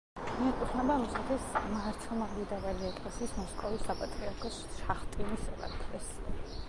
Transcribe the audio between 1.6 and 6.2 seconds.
მართლმადიდებელი ეკლესიის მოსკოვის საპატრიარქოს შახტინის ეპარქიას.